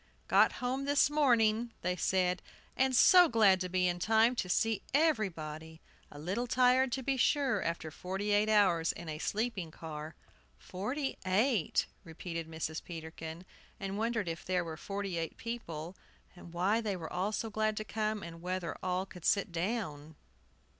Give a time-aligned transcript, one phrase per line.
[0.27, 2.41] "Got home this morning!" they said.
[2.75, 7.17] "And so glad to be in time to see everybody, a little tired, to be
[7.17, 10.15] sure, after forty eight hours in a sleeping car!"
[10.57, 12.83] "Forty eight!" repeated Mrs.
[12.83, 13.45] Peterkin;
[13.79, 15.95] and wondered if there were forty eight people,
[16.35, 20.15] and why they were all so glad to come, and whether all could sit down.